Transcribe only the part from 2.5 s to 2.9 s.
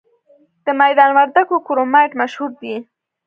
دی؟